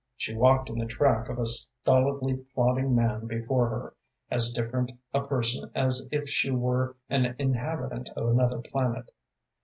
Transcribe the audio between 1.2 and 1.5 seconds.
of a